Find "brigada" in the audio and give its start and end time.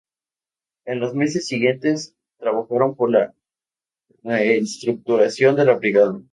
5.77-6.23